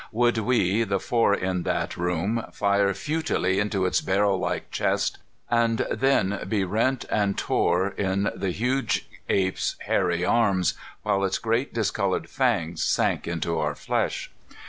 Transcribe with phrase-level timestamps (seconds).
[0.11, 5.85] Would we, the four in that one room, fire futilely into its barrellike chest, and
[5.91, 12.27] then be rent and tore in the huge ape's hairy arms, while its great discolored
[12.31, 14.31] fangs sank into our flesh?